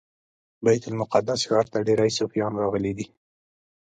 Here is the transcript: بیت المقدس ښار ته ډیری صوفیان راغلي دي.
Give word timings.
بیت 0.63 0.83
المقدس 0.89 1.39
ښار 1.49 1.65
ته 1.71 1.77
ډیری 1.87 2.11
صوفیان 2.17 2.53
راغلي 2.61 2.93
دي. 2.97 3.05